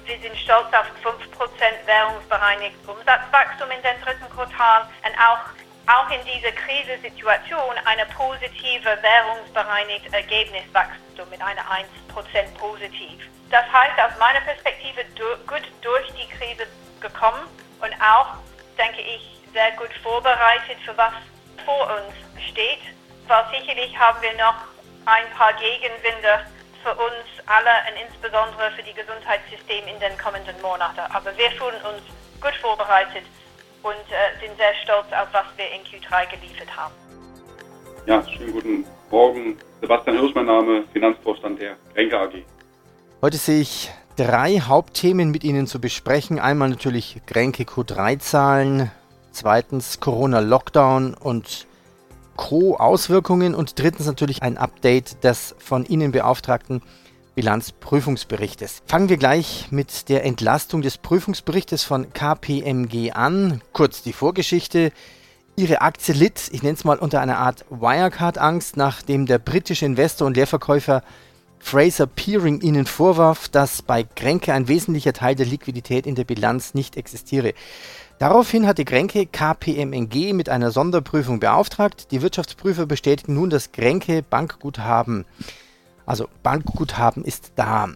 Wir 0.04 0.19
sind 0.21 0.37
stolz 0.38 0.66
auf 0.73 0.87
5% 1.04 1.87
währungsbereinigt 1.87 2.76
Umsatzwachstum 2.88 3.71
in 3.71 3.83
den 3.83 4.00
dritten 4.02 4.28
Quartal 4.30 4.88
und 5.04 5.14
auch, 5.21 5.45
auch 5.87 6.11
in 6.11 6.25
dieser 6.25 6.52
Krisensituation 6.52 7.76
eine 7.85 8.07
positive 8.07 8.99
währungsbereinigt 9.02 10.12
Ergebniswachstum 10.12 11.28
mit 11.28 11.42
einer 11.42 11.62
1% 11.62 12.59
positiv. 12.59 13.28
Das 13.50 13.64
heißt 13.71 14.00
aus 14.00 14.19
meiner 14.19 14.40
Perspektive 14.40 15.04
gut 15.47 15.62
durch 15.83 16.07
die 16.14 16.28
Krise 16.37 16.66
gekommen 17.00 17.47
und 17.80 17.95
auch, 18.00 18.38
denke 18.78 19.02
ich, 19.02 19.38
sehr 19.52 19.73
gut 19.73 19.92
vorbereitet 20.02 20.78
für 20.85 20.97
was 20.97 21.12
vor 21.64 21.90
uns 21.90 22.49
steht 22.49 22.80
zwar 23.30 23.46
sicherlich 23.54 23.96
haben 23.96 24.18
wir 24.22 24.34
noch 24.42 24.58
ein 25.06 25.30
paar 25.38 25.52
Gegenwinde 25.54 26.42
für 26.82 26.90
uns 26.90 27.30
alle 27.46 27.70
und 27.87 27.94
insbesondere 28.02 28.75
für 28.75 28.82
die 28.82 28.90
Gesundheitssystem 28.90 29.87
in 29.87 30.00
den 30.02 30.18
kommenden 30.18 30.58
Monaten. 30.60 30.99
Aber 31.14 31.30
wir 31.38 31.46
fühlen 31.54 31.78
uns 31.87 32.02
gut 32.42 32.58
vorbereitet 32.58 33.22
und 33.87 34.02
äh, 34.10 34.34
sind 34.42 34.58
sehr 34.58 34.75
stolz 34.82 35.06
auf 35.14 35.30
was 35.30 35.46
wir 35.54 35.70
in 35.70 35.87
Q3 35.87 36.26
geliefert 36.26 36.75
haben. 36.75 36.92
Ja, 38.06 38.18
schönen 38.26 38.50
guten 38.50 38.84
Morgen. 39.14 39.56
Sebastian 39.80 40.18
Hirsch, 40.18 40.34
mein 40.34 40.46
Name, 40.46 40.82
Finanzvorstand 40.92 41.62
der 41.62 41.76
Grenke 41.94 42.18
AG. 42.18 42.34
Heute 43.22 43.37
sehe 43.37 43.60
ich 43.60 43.92
drei 44.16 44.58
Hauptthemen 44.58 45.30
mit 45.30 45.44
Ihnen 45.44 45.68
zu 45.68 45.80
besprechen. 45.80 46.40
Einmal 46.40 46.70
natürlich 46.70 47.20
Grenke 47.28 47.62
Q3-Zahlen, 47.62 48.90
zweitens 49.30 50.00
Corona-Lockdown 50.00 51.14
und 51.14 51.69
Co-Auswirkungen 52.40 53.54
und 53.54 53.78
drittens 53.78 54.06
natürlich 54.06 54.42
ein 54.42 54.56
Update 54.56 55.23
des 55.23 55.54
von 55.59 55.85
Ihnen 55.85 56.11
beauftragten 56.11 56.80
Bilanzprüfungsberichtes. 57.35 58.80
Fangen 58.87 59.11
wir 59.11 59.18
gleich 59.18 59.68
mit 59.70 60.09
der 60.09 60.25
Entlastung 60.25 60.80
des 60.80 60.97
Prüfungsberichtes 60.97 61.85
von 61.85 62.14
KPMG 62.14 63.12
an. 63.12 63.61
Kurz 63.75 64.02
die 64.02 64.14
Vorgeschichte. 64.14 64.90
Ihre 65.54 65.82
Aktie 65.82 66.14
litt, 66.14 66.49
ich 66.50 66.62
nenne 66.62 66.76
es 66.76 66.85
mal 66.85 66.99
unter 66.99 67.20
einer 67.20 67.37
Art 67.37 67.66
Wirecard-Angst, 67.68 68.75
nachdem 68.78 69.26
der 69.26 69.38
britische 69.38 69.85
Investor 69.85 70.26
und 70.26 70.35
Leerverkäufer 70.35 71.02
Fraser 71.59 72.06
Peering 72.06 72.62
ihnen 72.62 72.87
vorwarf, 72.87 73.50
dass 73.50 73.82
bei 73.82 74.02
Kränke 74.02 74.54
ein 74.54 74.66
wesentlicher 74.66 75.12
Teil 75.12 75.35
der 75.35 75.44
Liquidität 75.44 76.06
in 76.06 76.14
der 76.14 76.25
Bilanz 76.25 76.73
nicht 76.73 76.97
existiere. 76.97 77.52
Daraufhin 78.20 78.66
hat 78.66 78.76
die 78.76 78.84
Kränke 78.84 79.24
KPMNG 79.24 80.34
mit 80.34 80.50
einer 80.50 80.70
Sonderprüfung 80.70 81.40
beauftragt. 81.40 82.12
Die 82.12 82.20
Wirtschaftsprüfer 82.20 82.84
bestätigen 82.84 83.32
nun 83.32 83.48
das 83.48 83.72
Kränke 83.72 84.22
Bankguthaben. 84.22 85.24
Also 86.04 86.28
Bankguthaben 86.42 87.24
ist 87.24 87.54
da. 87.56 87.88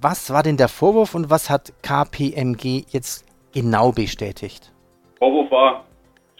Was 0.00 0.32
war 0.32 0.42
denn 0.42 0.56
der 0.56 0.68
Vorwurf 0.68 1.14
und 1.14 1.28
was 1.28 1.50
hat 1.50 1.74
KPMG 1.82 2.86
jetzt 2.88 3.26
genau 3.52 3.92
bestätigt? 3.92 4.72
Vorwurf 5.18 5.50
war 5.50 5.84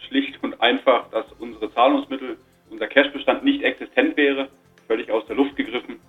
schlicht 0.07 0.43
und 0.43 0.59
einfach, 0.59 1.07
dass 1.11 1.25
unsere 1.37 1.71
Zahlungsmittel, 1.75 2.39
unser 2.71 2.87
Cashbestand 2.87 3.43
nicht 3.43 3.61
existent 3.61 4.17
wäre, 4.17 4.49
völlig 4.87 5.11
aus 5.11 5.27
der 5.27 5.35
Luft 5.35 5.55
gegriffen. 5.55 5.99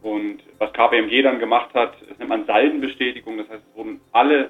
Und 0.00 0.38
was 0.56 0.72
KPMG 0.72 1.22
dann 1.22 1.38
gemacht 1.38 1.68
hat, 1.74 1.92
das 2.08 2.16
nennt 2.16 2.30
man 2.30 2.46
Saldenbestätigung. 2.46 3.36
Das 3.36 3.50
heißt, 3.50 3.62
es 3.70 3.76
wurden 3.76 4.00
alle 4.12 4.48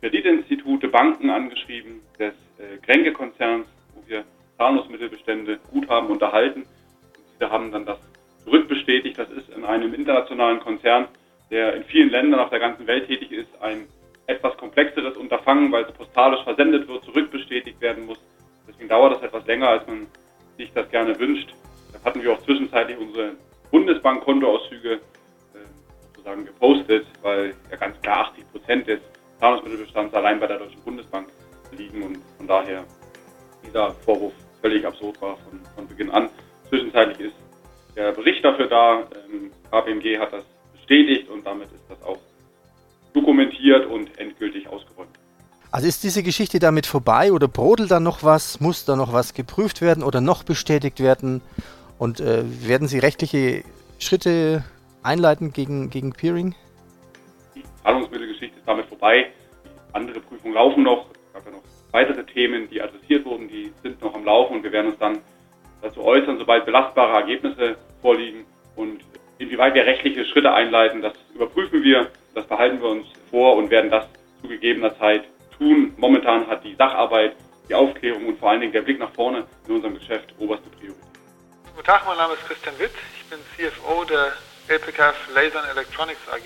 Kreditinstitute, 0.00 0.88
Banken 0.88 1.30
angeschrieben, 1.30 2.00
des 2.18 2.34
äh, 2.58 2.78
Kränke-Konzerns, 2.84 3.66
wo 3.94 4.02
wir 4.06 4.24
Zahlungsmittelbestände, 4.58 5.58
Guthaben 5.72 6.08
unterhalten. 6.08 6.62
Und 6.62 7.24
diese 7.34 7.50
haben 7.50 7.72
dann 7.72 7.86
das 7.86 7.98
zurückbestätigt. 8.44 9.18
Das 9.18 9.30
ist 9.30 9.48
in 9.50 9.64
einem 9.64 9.94
internationalen 9.94 10.60
Konzern, 10.60 11.08
der 11.50 11.74
in 11.74 11.84
vielen 11.84 12.10
Ländern 12.10 12.40
auf 12.40 12.50
der 12.50 12.60
ganzen 12.60 12.86
Welt 12.86 13.06
tätig 13.06 13.32
ist, 13.32 13.48
ein 13.60 13.86
etwas 14.26 14.56
komplexeres 14.56 15.16
Unterfangen, 15.16 15.70
weil 15.72 15.84
es 15.84 15.92
postalisch 15.92 16.42
versendet 16.44 16.88
wird, 16.88 17.04
zurückbestätigt 17.04 17.80
werden 17.80 18.06
muss. 18.06 18.18
Deswegen 18.66 18.88
dauert 18.88 19.16
das 19.16 19.22
etwas 19.22 19.46
länger, 19.46 19.68
als 19.68 19.86
man 19.86 20.06
sich 20.56 20.72
das 20.72 20.88
gerne 20.90 21.18
wünscht. 21.18 21.54
Da 21.92 22.02
hatten 22.04 22.22
wir 22.22 22.32
auch 22.32 22.42
zwischenzeitlich 22.42 22.96
unsere 22.98 23.32
Bundesbank-Kontoauszüge 23.70 24.92
äh, 24.94 24.98
sozusagen 26.08 26.46
gepostet, 26.46 27.06
weil 27.22 27.54
ja 27.70 27.76
ganz 27.76 28.00
klar 28.00 28.28
80 28.30 28.52
Prozent 28.52 28.88
des 28.88 29.00
Zahlungsmittelbestands 29.44 30.14
allein 30.14 30.40
bei 30.40 30.46
der 30.46 30.58
Deutschen 30.58 30.80
Bundesbank 30.80 31.28
liegen 31.76 32.02
und 32.02 32.18
von 32.38 32.46
daher 32.46 32.82
dieser 33.62 33.90
Vorwurf 33.90 34.32
völlig 34.62 34.86
absurd 34.86 35.20
war 35.20 35.36
von, 35.36 35.60
von 35.74 35.86
Beginn 35.86 36.10
an. 36.10 36.30
Zwischenzeitlich 36.70 37.28
ist 37.28 37.34
der 37.94 38.12
Bericht 38.12 38.42
dafür 38.42 38.68
da. 38.68 39.00
Ähm, 39.30 39.50
KPMG 39.70 40.18
hat 40.18 40.32
das 40.32 40.44
bestätigt 40.72 41.28
und 41.28 41.46
damit 41.46 41.66
ist 41.66 41.84
das 41.90 42.02
auch 42.04 42.16
dokumentiert 43.12 43.84
und 43.84 44.18
endgültig 44.18 44.66
ausgeräumt. 44.66 45.10
Also 45.70 45.88
ist 45.88 46.02
diese 46.04 46.22
Geschichte 46.22 46.58
damit 46.58 46.86
vorbei 46.86 47.30
oder 47.30 47.46
brodelt 47.46 47.90
da 47.90 48.00
noch 48.00 48.22
was? 48.22 48.60
Muss 48.60 48.86
da 48.86 48.96
noch 48.96 49.12
was 49.12 49.34
geprüft 49.34 49.82
werden 49.82 50.02
oder 50.02 50.22
noch 50.22 50.44
bestätigt 50.44 51.00
werden? 51.00 51.42
Und 51.98 52.18
äh, 52.20 52.44
werden 52.66 52.88
Sie 52.88 52.98
rechtliche 52.98 53.62
Schritte 53.98 54.64
einleiten 55.02 55.52
gegen, 55.52 55.90
gegen 55.90 56.14
Peering? 56.14 56.54
Zahlungsmittelgeschichte 58.34 58.58
ist 58.58 58.68
damit 58.68 58.86
vorbei. 58.86 59.30
Andere 59.92 60.20
Prüfungen 60.20 60.54
laufen 60.54 60.82
noch. 60.82 61.06
Es 61.10 61.32
gab 61.32 61.46
ja 61.46 61.52
noch 61.52 61.62
weitere 61.92 62.24
Themen, 62.24 62.68
die 62.70 62.82
adressiert 62.82 63.24
wurden, 63.24 63.48
die 63.48 63.72
sind 63.82 64.00
noch 64.02 64.14
am 64.14 64.24
Laufen 64.24 64.56
und 64.56 64.62
wir 64.62 64.72
werden 64.72 64.88
uns 64.88 64.98
dann 64.98 65.20
dazu 65.82 66.02
äußern, 66.02 66.38
sobald 66.38 66.64
belastbare 66.64 67.20
Ergebnisse 67.20 67.76
vorliegen. 68.00 68.44
Und 68.76 69.00
inwieweit 69.38 69.74
wir 69.74 69.84
rechtliche 69.84 70.24
Schritte 70.24 70.52
einleiten, 70.52 71.02
das 71.02 71.14
überprüfen 71.34 71.82
wir, 71.82 72.10
das 72.34 72.46
behalten 72.46 72.80
wir 72.80 72.88
uns 72.88 73.06
vor 73.30 73.56
und 73.56 73.70
werden 73.70 73.90
das 73.90 74.06
zu 74.40 74.48
gegebener 74.48 74.96
Zeit 74.98 75.24
tun. 75.56 75.94
Momentan 75.96 76.46
hat 76.48 76.64
die 76.64 76.74
Sacharbeit, 76.74 77.36
die 77.68 77.74
Aufklärung 77.74 78.26
und 78.26 78.38
vor 78.38 78.50
allen 78.50 78.60
Dingen 78.60 78.72
der 78.72 78.82
Blick 78.82 78.98
nach 78.98 79.12
vorne 79.12 79.44
in 79.68 79.74
unserem 79.74 79.94
Geschäft 79.94 80.34
oberste 80.38 80.68
Priorität. 80.70 81.04
Guten 81.74 81.86
Tag, 81.86 82.06
mein 82.06 82.16
Name 82.16 82.34
ist 82.34 82.44
Christian 82.46 82.78
Witt. 82.78 82.92
Ich 83.16 83.24
bin 83.30 83.38
CFO 83.56 84.04
der 84.04 84.32
LPKF 84.68 85.34
Laser 85.34 85.62
Electronics 85.70 86.20
AG 86.32 86.42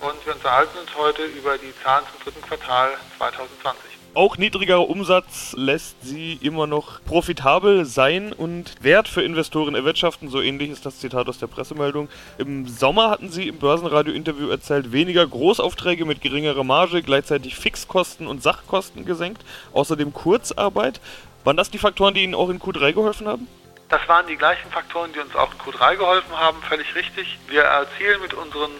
und 0.00 0.26
wir 0.26 0.34
unterhalten 0.34 0.78
uns 0.78 0.94
heute 0.96 1.24
über 1.24 1.58
die 1.58 1.72
Zahlen 1.82 2.04
zum 2.12 2.24
dritten 2.24 2.46
Quartal 2.46 2.90
2020. 3.18 3.96
Auch 4.14 4.38
niedrigerer 4.38 4.88
Umsatz 4.88 5.52
lässt 5.58 6.02
sie 6.02 6.38
immer 6.40 6.66
noch 6.66 7.04
profitabel 7.04 7.84
sein 7.84 8.32
und 8.32 8.72
Wert 8.80 9.08
für 9.08 9.22
Investoren 9.22 9.74
erwirtschaften. 9.74 10.30
So 10.30 10.40
ähnlich 10.40 10.70
ist 10.70 10.86
das 10.86 11.00
Zitat 11.00 11.28
aus 11.28 11.38
der 11.38 11.48
Pressemeldung. 11.48 12.08
Im 12.38 12.66
Sommer 12.66 13.10
hatten 13.10 13.30
sie 13.30 13.46
im 13.46 13.58
Börsenradio-Interview 13.58 14.48
erzählt, 14.48 14.90
weniger 14.90 15.26
Großaufträge 15.26 16.06
mit 16.06 16.22
geringerer 16.22 16.64
Marge, 16.64 17.02
gleichzeitig 17.02 17.56
Fixkosten 17.56 18.26
und 18.26 18.42
Sachkosten 18.42 19.04
gesenkt, 19.04 19.44
außerdem 19.74 20.14
Kurzarbeit. 20.14 20.98
Waren 21.44 21.58
das 21.58 21.70
die 21.70 21.78
Faktoren, 21.78 22.14
die 22.14 22.22
Ihnen 22.22 22.34
auch 22.34 22.48
in 22.48 22.58
Q3 22.58 22.94
geholfen 22.94 23.28
haben? 23.28 23.46
Das 23.90 24.00
waren 24.08 24.26
die 24.26 24.36
gleichen 24.36 24.70
Faktoren, 24.70 25.12
die 25.12 25.20
uns 25.20 25.36
auch 25.36 25.52
in 25.52 25.58
Q3 25.58 25.96
geholfen 25.96 26.36
haben, 26.36 26.60
völlig 26.62 26.94
richtig. 26.94 27.38
Wir 27.48 27.62
erzielen 27.62 28.22
mit 28.22 28.32
unseren 28.32 28.70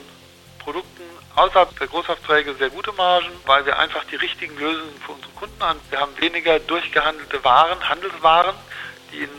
Produkten 0.66 1.02
außerhalb 1.36 1.78
der 1.78 1.86
Großaufträge 1.86 2.52
sehr 2.54 2.70
gute 2.70 2.92
Margen, 2.94 3.28
weil 3.44 3.64
wir 3.66 3.78
einfach 3.78 4.02
die 4.10 4.16
richtigen 4.16 4.58
Lösungen 4.58 5.00
für 5.00 5.12
unsere 5.12 5.32
Kunden 5.34 5.62
haben. 5.62 5.78
Wir 5.90 6.00
haben 6.00 6.10
weniger 6.20 6.58
durchgehandelte 6.58 7.44
Waren, 7.44 7.88
Handelswaren, 7.88 8.56
die 9.12 9.18
in 9.20 9.30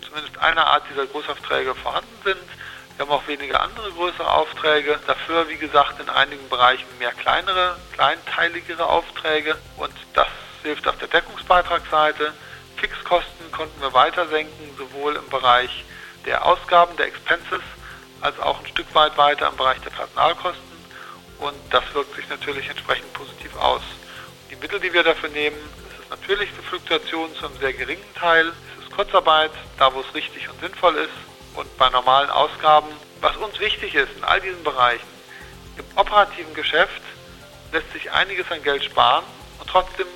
zumindest 0.00 0.38
einer 0.38 0.66
Art 0.66 0.84
dieser 0.90 1.04
Großaufträge 1.04 1.74
vorhanden 1.74 2.16
sind. 2.24 2.40
Wir 2.96 3.04
haben 3.04 3.12
auch 3.12 3.26
weniger 3.28 3.60
andere 3.60 3.92
größere 3.92 4.30
Aufträge. 4.30 4.98
Dafür, 5.06 5.46
wie 5.50 5.58
gesagt, 5.58 6.00
in 6.00 6.08
einigen 6.08 6.48
Bereichen 6.48 6.86
mehr 6.98 7.12
kleinere, 7.12 7.76
kleinteiligere 7.92 8.86
Aufträge. 8.86 9.58
Und 9.76 9.92
das 10.14 10.28
hilft 10.62 10.88
auf 10.88 10.96
der 10.96 11.08
Deckungsbeitragsseite. 11.08 12.32
Fixkosten 12.78 13.52
konnten 13.52 13.78
wir 13.82 13.92
weiter 13.92 14.26
senken, 14.28 14.74
sowohl 14.78 15.16
im 15.16 15.28
Bereich 15.28 15.84
der 16.24 16.46
Ausgaben, 16.46 16.96
der 16.96 17.08
Expenses, 17.08 17.60
als 18.22 18.38
auch 18.38 18.60
ein 18.60 18.66
Stück 18.66 18.86
weit 18.94 19.16
weiter 19.18 19.48
im 19.48 19.56
Bereich 19.56 19.80
der 19.80 19.90
Personalkosten 19.90 20.72
und 21.38 21.54
das 21.70 21.82
wirkt 21.92 22.14
sich 22.14 22.28
natürlich 22.28 22.68
entsprechend 22.68 23.12
positiv 23.12 23.54
aus. 23.56 23.82
Die 24.50 24.56
Mittel, 24.56 24.78
die 24.80 24.92
wir 24.92 25.02
dafür 25.02 25.28
nehmen, 25.30 25.56
ist 25.56 26.08
natürlich 26.08 26.50
für 26.50 26.62
Fluktuationen 26.62 27.34
zu 27.34 27.46
einem 27.46 27.58
sehr 27.58 27.72
geringen 27.72 28.14
Teil, 28.14 28.52
es 28.78 28.84
ist 28.84 28.92
Kurzarbeit, 28.92 29.50
da 29.76 29.92
wo 29.92 30.00
es 30.00 30.14
richtig 30.14 30.48
und 30.48 30.60
sinnvoll 30.60 30.94
ist 30.96 31.10
und 31.54 31.76
bei 31.76 31.88
normalen 31.90 32.30
Ausgaben. 32.30 32.88
Was 33.20 33.36
uns 33.36 33.58
wichtig 33.58 33.94
ist 33.94 34.10
in 34.16 34.24
all 34.24 34.40
diesen 34.40 34.62
Bereichen, 34.62 35.06
im 35.76 35.84
operativen 35.96 36.54
Geschäft 36.54 37.02
lässt 37.72 37.90
sich 37.92 38.10
einiges 38.12 38.50
an 38.50 38.62
Geld 38.62 38.84
sparen 38.84 39.24
und 39.58 39.68
trotzdem 39.68 40.06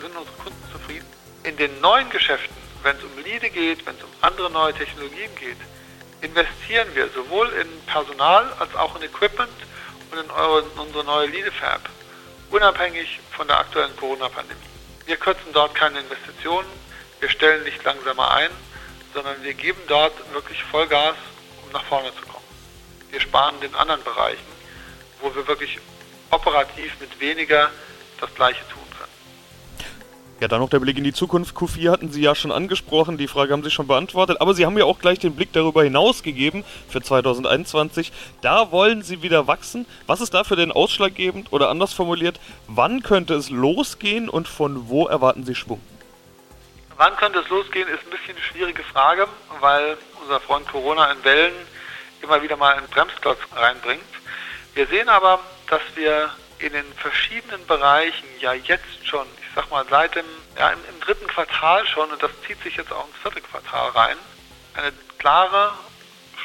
sind 0.00 0.16
unsere 0.16 0.36
Kunden 0.36 0.72
zufrieden. 0.72 1.06
In 1.44 1.56
den 1.56 1.80
neuen 1.80 2.10
Geschäften, 2.10 2.56
wenn 2.82 2.96
es 2.96 3.04
um 3.04 3.16
Lead 3.24 3.42
geht, 3.54 3.86
wenn 3.86 3.94
es 3.96 4.02
um 4.02 4.10
andere 4.20 4.50
neue 4.50 4.74
Technologien 4.74 5.30
geht, 5.36 5.56
investieren 6.22 6.88
wir 6.94 7.08
sowohl 7.10 7.48
in 7.50 7.68
Personal 7.86 8.52
als 8.58 8.74
auch 8.76 8.96
in 8.96 9.02
Equipment 9.02 9.52
und 10.10 10.18
in, 10.18 10.30
eure, 10.30 10.60
in 10.60 10.80
unsere 10.80 11.04
neue 11.04 11.26
Lidefab, 11.26 11.88
unabhängig 12.50 13.20
von 13.36 13.46
der 13.48 13.58
aktuellen 13.58 13.94
Corona-Pandemie. 13.96 14.60
Wir 15.04 15.16
kürzen 15.16 15.52
dort 15.52 15.74
keine 15.74 16.00
Investitionen, 16.00 16.68
wir 17.20 17.28
stellen 17.28 17.64
nicht 17.64 17.82
langsamer 17.84 18.30
ein, 18.32 18.50
sondern 19.12 19.42
wir 19.42 19.54
geben 19.54 19.80
dort 19.88 20.12
wirklich 20.32 20.62
Vollgas, 20.64 21.16
um 21.64 21.72
nach 21.72 21.84
vorne 21.84 22.14
zu 22.14 22.22
kommen. 22.22 22.44
Wir 23.10 23.20
sparen 23.20 23.60
den 23.60 23.74
anderen 23.74 24.02
Bereichen, 24.04 24.52
wo 25.20 25.34
wir 25.34 25.46
wirklich 25.46 25.78
operativ 26.30 26.98
mit 27.00 27.20
weniger 27.20 27.70
das 28.20 28.34
Gleiche 28.34 28.66
tun. 28.68 28.81
Ja, 30.42 30.48
dann 30.48 30.58
noch 30.58 30.70
der 30.70 30.80
Blick 30.80 30.98
in 30.98 31.04
die 31.04 31.12
Zukunft. 31.12 31.54
Q4 31.54 31.92
hatten 31.92 32.10
Sie 32.10 32.20
ja 32.20 32.34
schon 32.34 32.50
angesprochen, 32.50 33.16
die 33.16 33.28
Frage 33.28 33.52
haben 33.52 33.62
Sie 33.62 33.70
schon 33.70 33.86
beantwortet, 33.86 34.40
aber 34.40 34.54
Sie 34.54 34.66
haben 34.66 34.76
ja 34.76 34.86
auch 34.86 34.98
gleich 34.98 35.20
den 35.20 35.36
Blick 35.36 35.52
darüber 35.52 35.84
hinaus 35.84 36.24
gegeben 36.24 36.64
für 36.88 37.00
2021. 37.00 38.10
Da 38.40 38.72
wollen 38.72 39.02
Sie 39.02 39.22
wieder 39.22 39.46
wachsen. 39.46 39.86
Was 40.08 40.20
ist 40.20 40.34
dafür 40.34 40.56
denn 40.56 40.72
ausschlaggebend 40.72 41.52
oder 41.52 41.68
anders 41.68 41.92
formuliert, 41.92 42.40
wann 42.66 43.04
könnte 43.04 43.34
es 43.34 43.50
losgehen 43.50 44.28
und 44.28 44.48
von 44.48 44.88
wo 44.88 45.06
erwarten 45.06 45.44
Sie 45.44 45.54
Schwung? 45.54 45.80
Wann 46.96 47.14
könnte 47.14 47.38
es 47.38 47.48
losgehen, 47.48 47.86
ist 47.86 48.02
ein 48.02 48.10
bisschen 48.10 48.34
eine 48.34 48.44
schwierige 48.44 48.82
Frage, 48.82 49.28
weil 49.60 49.96
unser 50.22 50.40
Freund 50.40 50.66
Corona 50.66 51.12
in 51.12 51.22
Wellen 51.22 51.54
immer 52.20 52.42
wieder 52.42 52.56
mal 52.56 52.74
einen 52.74 52.88
Bremsklotz 52.88 53.38
reinbringt. 53.54 54.02
Wir 54.74 54.88
sehen 54.88 55.08
aber, 55.08 55.38
dass 55.68 55.82
wir 55.94 56.30
in 56.58 56.72
den 56.72 56.92
verschiedenen 56.96 57.64
Bereichen 57.68 58.26
ja 58.40 58.54
jetzt 58.54 59.06
schon 59.06 59.24
sag 59.54 59.70
mal, 59.70 59.84
seit 59.88 60.14
dem, 60.14 60.26
ja, 60.58 60.70
im, 60.70 60.78
im, 60.88 61.00
dritten 61.00 61.26
Quartal 61.26 61.86
schon, 61.86 62.10
und 62.10 62.22
das 62.22 62.30
zieht 62.46 62.62
sich 62.62 62.76
jetzt 62.76 62.92
auch 62.92 63.06
ins 63.06 63.16
vierte 63.18 63.40
Quartal 63.40 63.90
rein, 63.90 64.16
eine 64.74 64.92
klare, 65.18 65.72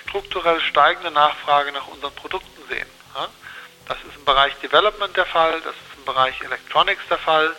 strukturell 0.02 0.60
steigende 0.62 1.12
Nachfrage 1.12 1.72
nach 1.72 1.88
unseren 1.88 2.14
Produkten 2.16 2.68
sehen. 2.70 2.88
Ja? 3.16 3.28
Das 3.88 3.98
ist 4.08 4.16
im 4.16 4.26
Bereich 4.26 4.54
Development 4.62 5.16
der 5.16 5.26
Fall, 5.26 5.62
das 5.62 5.74
ist 5.74 5.98
im 5.98 6.06
Bereich 6.06 6.42
Electronics 6.42 7.04
der 7.10 7.18
Fall. 7.18 7.56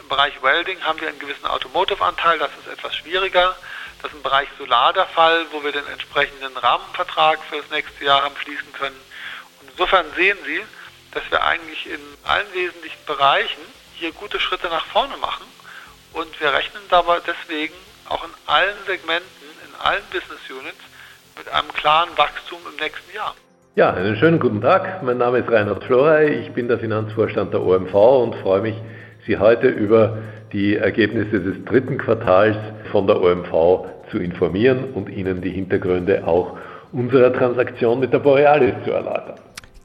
Im 0.00 0.08
Bereich 0.08 0.42
Welding 0.42 0.82
haben 0.84 1.00
wir 1.00 1.08
einen 1.08 1.18
gewissen 1.18 1.46
Automotive-Anteil, 1.46 2.38
das 2.38 2.50
ist 2.60 2.68
etwas 2.72 2.94
schwieriger. 2.96 3.56
Das 4.00 4.12
ist 4.12 4.16
im 4.16 4.22
Bereich 4.22 4.48
Solar 4.56 4.92
der 4.92 5.06
Fall, 5.06 5.44
wo 5.50 5.62
wir 5.64 5.72
den 5.72 5.86
entsprechenden 5.88 6.56
Rahmenvertrag 6.56 7.40
für 7.50 7.56
das 7.56 7.70
nächste 7.70 8.04
Jahr 8.04 8.22
haben 8.22 8.36
schließen 8.36 8.72
können. 8.72 8.98
Und 9.60 9.70
insofern 9.70 10.06
sehen 10.14 10.38
Sie, 10.44 10.64
dass 11.10 11.28
wir 11.30 11.42
eigentlich 11.42 11.86
in 11.86 12.00
allen 12.24 12.52
wesentlichen 12.54 13.04
Bereichen 13.06 13.60
hier 13.98 14.12
gute 14.12 14.38
Schritte 14.38 14.68
nach 14.68 14.84
vorne 14.86 15.16
machen. 15.20 15.44
Und 16.12 16.40
wir 16.40 16.52
rechnen 16.52 16.82
dabei 16.88 17.18
deswegen 17.26 17.74
auch 18.08 18.24
in 18.24 18.30
allen 18.46 18.76
Segmenten, 18.86 19.46
in 19.66 19.74
allen 19.84 20.02
Business 20.10 20.40
Units 20.48 20.78
mit 21.36 21.48
einem 21.52 21.68
klaren 21.74 22.10
Wachstum 22.16 22.58
im 22.70 22.76
nächsten 22.82 23.14
Jahr. 23.14 23.34
Ja, 23.74 23.92
einen 23.92 24.16
schönen 24.16 24.40
guten 24.40 24.60
Tag. 24.60 25.02
Mein 25.02 25.18
Name 25.18 25.38
ist 25.38 25.50
Reinhard 25.50 25.84
Florey. 25.84 26.40
Ich 26.40 26.52
bin 26.52 26.68
der 26.68 26.78
Finanzvorstand 26.78 27.52
der 27.52 27.62
OMV 27.62 27.94
und 27.94 28.34
freue 28.36 28.62
mich, 28.62 28.76
Sie 29.26 29.36
heute 29.36 29.68
über 29.68 30.18
die 30.52 30.76
Ergebnisse 30.76 31.40
des 31.40 31.64
dritten 31.66 31.98
Quartals 31.98 32.56
von 32.90 33.06
der 33.06 33.20
OMV 33.20 33.84
zu 34.10 34.18
informieren 34.18 34.94
und 34.94 35.10
Ihnen 35.10 35.42
die 35.42 35.50
Hintergründe 35.50 36.26
auch 36.26 36.56
unserer 36.92 37.32
Transaktion 37.32 38.00
mit 38.00 38.12
der 38.12 38.20
Borealis 38.20 38.74
zu 38.84 38.92
erläutern 38.92 39.38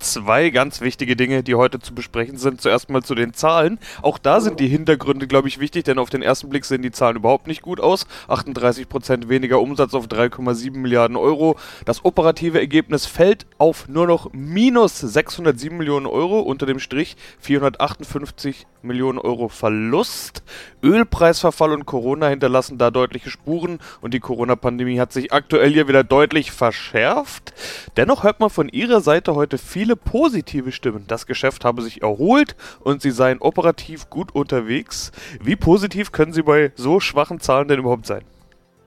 zwei 0.04 0.50
ganz 0.50 0.82
wichtige 0.82 1.16
Dinge, 1.16 1.44
die 1.44 1.56
heute 1.56 1.80
zu 1.80 1.96
besprechen 1.96 2.38
sind. 2.38 2.62
Zuerst 2.62 2.90
mal 2.90 3.02
zu 3.02 3.16
den 3.16 3.34
Zahlen. 3.34 3.80
Auch 4.02 4.18
da 4.18 4.42
sind 4.42 4.60
die 4.60 4.68
Hintergründe, 4.68 5.28
glaube 5.28 5.48
ich, 5.48 5.60
wichtig, 5.60 5.86
denn 5.86 5.98
auf 5.98 6.10
den 6.10 6.22
ersten 6.22 6.50
Blick 6.50 6.66
sehen 6.66 6.82
die 6.82 6.92
Zahlen 6.92 7.16
überhaupt 7.16 7.48
nicht 7.48 7.62
gut 7.62 7.80
aus. 7.80 8.06
38 8.28 8.88
Prozent 8.90 9.30
weniger 9.30 9.60
Umsatz 9.60 9.94
auf 9.94 10.08
3,7 10.08 10.78
Milliarden 10.78 11.18
Euro. 11.18 11.58
Das 11.86 12.06
operative 12.06 12.60
Ergebnis 12.60 13.06
fällt 13.06 13.46
auf 13.58 13.88
nur 13.88 14.08
noch 14.08 14.32
minus 14.34 15.00
607 15.00 15.78
Millionen 15.78 16.06
Euro, 16.06 16.40
unter 16.42 16.66
dem 16.66 16.80
Strich 16.80 17.16
458 17.40 18.68
Millionen 18.82 19.20
Euro 19.20 19.50
Verlust. 19.50 20.44
Ölpreisverfall 20.84 21.72
und 21.72 21.86
Corona 21.86 22.28
hinterlassen 22.28 22.78
da 22.78 22.92
deutliche 22.92 23.30
Spuren 23.30 23.80
und 24.02 24.14
die 24.14 24.20
Corona-Pandemie 24.20 25.00
hat 25.00 25.14
sich 25.14 25.32
aktuell 25.32 25.72
hier 25.72 25.88
wieder 25.88 26.04
deutlich 26.04 26.52
verschärft. 26.52 27.54
Dennoch 27.96 28.24
hört 28.24 28.40
man 28.40 28.50
von 28.50 28.68
ihrer 28.68 29.02
Seite 29.02 29.36
heute 29.36 29.58
viele 29.58 29.93
positive 29.96 30.72
Stimmen. 30.72 31.06
Das 31.08 31.26
Geschäft 31.26 31.66
habe 31.66 31.82
sich 31.82 32.02
erholt 32.02 32.56
und 32.82 33.02
sie 33.02 33.12
seien 33.12 33.40
operativ 33.40 34.10
gut 34.10 34.34
unterwegs. 34.34 35.12
Wie 35.42 35.56
positiv 35.56 36.12
können 36.12 36.34
Sie 36.34 36.44
bei 36.44 36.72
so 36.76 37.00
schwachen 37.00 37.40
Zahlen 37.40 37.68
denn 37.68 37.80
überhaupt 37.80 38.06
sein? 38.06 38.22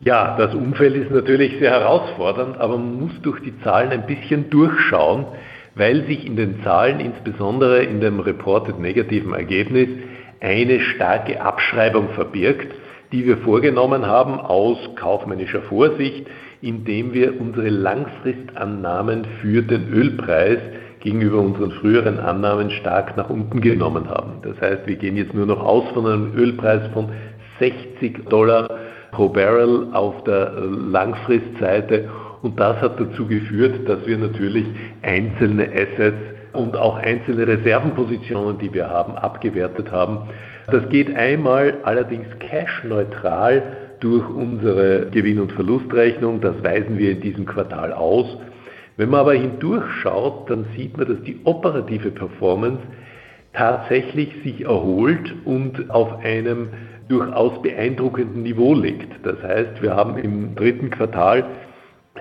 Ja, 0.01 0.37
das 0.37 0.55
Umfeld 0.55 0.95
ist 0.95 1.11
natürlich 1.11 1.59
sehr 1.59 1.71
herausfordernd, 1.71 2.59
aber 2.59 2.77
man 2.77 3.01
muss 3.01 3.13
durch 3.23 3.41
die 3.43 3.59
Zahlen 3.63 3.91
ein 3.91 4.07
bisschen 4.07 4.51
durchschauen 4.51 5.27
weil 5.77 6.07
sich 6.07 6.27
in 6.27 6.37
den 6.37 6.63
Zahlen, 6.65 7.01
insbesondere 7.01 7.85
in 7.85 8.01
dem 8.01 8.19
reported 8.19 8.81
negativen 8.81 9.35
Ergebnis, 9.35 9.89
eine 10.41 10.81
starke 10.81 11.41
Abschreibung 11.41 12.09
verbirgt, 12.11 12.75
die 13.13 13.27
wir 13.27 13.37
vorgenommen 13.39 14.07
haben 14.07 14.41
aus 14.41 14.79
kaufmännischer 14.97 15.63
Vorsicht, 15.63 16.27
indem 16.63 17.13
wir 17.13 17.39
unsere 17.41 17.69
Langfristannahmen 17.69 19.27
für 19.41 19.63
den 19.63 19.93
Ölpreis 19.93 20.59
gegenüber 21.07 21.39
unseren 21.39 21.71
früheren 21.71 22.19
Annahmen 22.19 22.69
stark 22.69 23.17
nach 23.17 23.31
unten 23.31 23.61
genommen 23.61 24.11
haben. 24.11 24.43
Das 24.43 24.61
heißt, 24.61 24.89
wir 24.89 24.97
gehen 24.97 25.17
jetzt 25.17 25.35
nur 25.35 25.47
noch 25.47 25.65
aus 25.65 25.85
von 25.95 26.05
einem 26.05 26.35
Ölpreis 26.37 26.83
von 26.93 27.11
60 27.61 28.29
Dollar 28.29 28.69
pro 29.13 29.29
Barrel 29.29 29.87
auf 29.93 30.25
der 30.25 30.55
Langfristseite 30.91 32.09
und 32.43 32.59
das 32.59 32.81
hat 32.81 32.99
dazu 32.99 33.25
geführt, 33.29 33.89
dass 33.89 34.05
wir 34.05 34.19
natürlich 34.19 34.67
einzelne 35.03 35.69
Assets 35.69 36.19
und 36.53 36.77
auch 36.77 36.97
einzelne 36.97 37.47
Reservenpositionen, 37.47 38.59
die 38.59 38.75
wir 38.75 38.91
haben, 38.91 39.15
abgewertet 39.15 39.93
haben. 39.93 40.29
Das 40.73 40.89
geht 40.89 41.15
einmal 41.15 41.75
allerdings 41.85 42.27
cash-neutral 42.41 43.63
durch 44.01 44.29
unsere 44.29 45.07
Gewinn- 45.13 45.39
und 45.39 45.53
Verlustrechnung. 45.53 46.41
Das 46.41 46.61
weisen 46.65 46.99
wir 46.99 47.13
in 47.13 47.21
diesem 47.21 47.47
Quartal 47.47 47.93
aus. 47.93 48.27
Wenn 48.97 49.11
man 49.11 49.21
aber 49.21 49.35
hindurchschaut, 49.35 50.49
dann 50.49 50.67
sieht 50.77 50.97
man, 50.97 51.07
dass 51.07 51.23
die 51.23 51.41
operative 51.45 52.11
Performance 52.11 52.83
tatsächlich 53.53 54.31
sich 54.43 54.65
erholt 54.65 55.35
und 55.45 55.91
auf 55.91 56.19
einem 56.25 56.69
durchaus 57.09 57.63
beeindruckenden 57.63 58.43
Niveau 58.43 58.75
liegt. 58.75 59.25
Das 59.25 59.43
heißt, 59.43 59.83
wir 59.83 59.95
haben 59.95 60.19
im 60.19 60.55
dritten 60.55 60.91
Quartal 60.91 61.45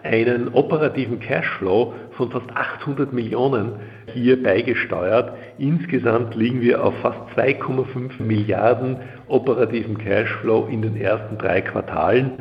einen 0.04 0.50
operativen 0.50 1.20
Cashflow 1.20 1.94
von 2.12 2.32
fast 2.32 2.50
800 2.54 3.12
Millionen 3.14 3.74
hier 4.14 4.42
beigesteuert. 4.42 5.34
Insgesamt 5.58 6.36
liegen 6.36 6.62
wir 6.62 6.84
auf 6.84 6.94
fast 7.02 7.20
2,5 7.38 8.22
Milliarden 8.22 8.98
operativen 9.28 9.98
Cashflow 9.98 10.68
in 10.68 10.82
den 10.82 10.98
ersten 10.98 11.38
drei 11.38 11.62
Quartalen. 11.62 12.34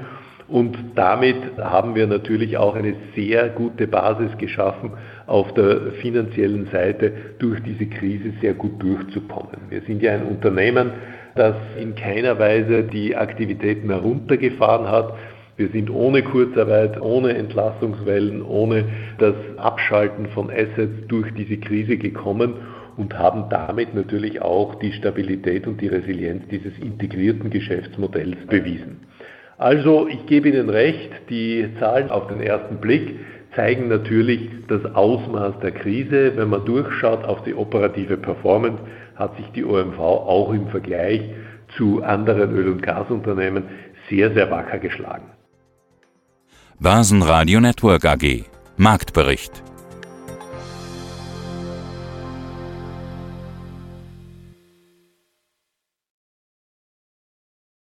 Und 0.47 0.77
damit 0.95 1.37
haben 1.59 1.95
wir 1.95 2.07
natürlich 2.07 2.59
auch 2.59 2.75
eine 2.75 2.95
sehr 3.16 3.49
gute 3.49 3.87
Basis 3.87 4.37
geschaffen, 4.37 4.92
auf 5.27 5.55
der 5.55 5.92
finanziellen 6.03 6.66
Seite 6.66 7.12
durch 7.38 7.62
diese 7.62 7.87
Krise 7.87 8.33
sehr 8.42 8.53
gut 8.53 8.83
durchzukommen. 8.83 9.57
Wir 9.71 9.81
sind 9.83 10.03
ja 10.03 10.12
ein 10.12 10.25
Unternehmen, 10.25 10.92
das 11.35 11.57
in 11.81 11.95
keiner 11.95 12.38
Weise 12.38 12.85
die 12.85 13.16
Aktivitäten 13.16 13.88
heruntergefahren 13.88 14.88
hat, 14.88 15.14
wir 15.57 15.68
sind 15.68 15.88
ohne 15.88 16.23
Kurzarbeit, 16.23 17.01
ohne 17.01 17.35
Entlassungswellen, 17.35 18.42
ohne 18.42 18.87
das 19.18 19.37
Abschalten 19.57 20.27
von 20.31 20.51
Assets 20.51 21.07
durch 21.07 21.33
diese 21.35 21.59
Krise 21.59 21.97
gekommen 21.97 22.55
und 22.97 23.16
haben 23.16 23.45
damit 23.51 23.95
natürlich 23.95 24.42
auch 24.42 24.75
die 24.77 24.92
Stabilität 24.92 25.68
und 25.68 25.81
die 25.81 25.87
Resilienz 25.87 26.42
dieses 26.51 26.77
integrierten 26.79 27.51
Geschäftsmodells 27.51 28.47
bewiesen. 28.49 29.07
Also, 29.64 30.07
ich 30.09 30.27
gebe 30.27 30.50
Ihnen 30.50 30.68
recht, 30.68 31.11
die 31.31 31.70
Zahlen 31.81 32.11
auf 32.11 32.27
den 32.27 32.42
ersten 32.42 32.77
Blick 32.77 33.18
zeigen 33.57 33.88
natürlich 33.88 34.50
das 34.68 34.85
Ausmaß 34.94 35.55
der 35.62 35.70
Krise. 35.70 36.33
Wenn 36.37 36.50
man 36.50 36.66
durchschaut 36.66 37.24
auf 37.24 37.42
die 37.44 37.55
operative 37.55 38.18
Performance, 38.18 38.79
hat 39.16 39.35
sich 39.38 39.46
die 39.55 39.64
OMV 39.64 39.98
auch 39.98 40.53
im 40.53 40.68
Vergleich 40.68 41.22
zu 41.79 42.03
anderen 42.03 42.55
Öl- 42.55 42.72
und 42.72 42.83
Gasunternehmen 42.83 43.62
sehr, 44.11 44.35
sehr 44.35 44.50
wacker 44.50 44.79
geschlagen. 44.79 45.31
Börsenradio 46.79 47.59
Network 47.59 48.05
AG 48.05 48.44
Marktbericht 48.77 49.62